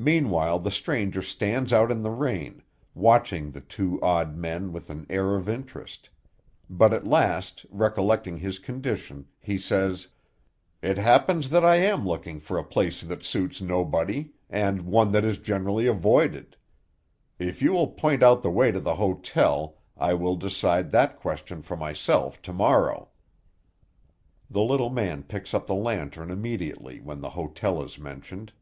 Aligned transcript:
Meanwhile 0.00 0.60
the 0.60 0.70
stranger 0.70 1.22
stands 1.22 1.72
out 1.72 1.90
in 1.90 2.02
the 2.02 2.12
rain, 2.12 2.62
watching 2.94 3.50
the 3.50 3.60
two 3.60 4.00
odd 4.00 4.36
men 4.36 4.72
with 4.72 4.90
an 4.90 5.06
air 5.10 5.34
of 5.34 5.48
interest; 5.48 6.08
but 6.70 6.92
at 6.92 7.04
last, 7.04 7.66
recollecting 7.68 8.36
his 8.36 8.60
condition, 8.60 9.26
he 9.40 9.58
says, 9.58 10.06
"It 10.82 10.98
happens 10.98 11.50
that 11.50 11.64
I 11.64 11.74
am 11.78 12.06
looking 12.06 12.38
for 12.38 12.58
a 12.58 12.64
place 12.64 13.00
that 13.00 13.24
suits 13.24 13.60
nobody, 13.60 14.30
and 14.48 14.82
one 14.82 15.10
that 15.10 15.24
is 15.24 15.36
generally 15.36 15.88
avoided. 15.88 16.56
If 17.40 17.60
you 17.60 17.72
will 17.72 17.88
point 17.88 18.22
out 18.22 18.42
the 18.44 18.52
way 18.52 18.70
to 18.70 18.78
the 18.78 18.94
hotel, 18.94 19.78
I 19.96 20.14
will 20.14 20.36
decide 20.36 20.92
that 20.92 21.16
question 21.16 21.60
for 21.60 21.76
myself 21.76 22.40
to 22.42 22.52
morrow." 22.52 23.08
The 24.48 24.62
little 24.62 24.90
man 24.90 25.24
picks 25.24 25.52
up 25.52 25.66
the 25.66 25.74
lantern 25.74 26.30
immediately 26.30 27.00
when 27.00 27.20
the 27.20 27.30
hotel 27.30 27.82
is 27.82 27.98
mentioned. 27.98 28.52